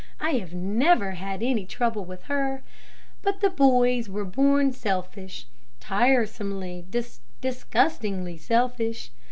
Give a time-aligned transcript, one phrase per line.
[0.19, 2.63] I have never had any trouble with her.
[3.21, 5.45] But the boys were born selfish,
[5.79, 6.87] tiresomely,
[7.39, 9.11] disgustingly selfish.